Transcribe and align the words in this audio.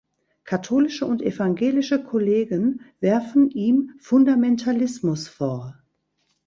Katholische 0.45 1.05
und 1.05 1.21
evangelische 1.21 2.01
Kollegen 2.03 2.81
werfen 3.01 3.51
ihm 3.51 3.91
Fundamentalismus 3.99 5.27
vor. 5.27 5.77